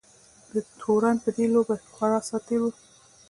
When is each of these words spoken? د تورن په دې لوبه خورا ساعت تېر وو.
د 0.53 0.53
تورن 0.79 1.15
په 1.23 1.29
دې 1.35 1.45
لوبه 1.53 1.75
خورا 1.93 2.19
ساعت 2.27 2.43
تېر 2.47 2.61
وو. 2.63 2.71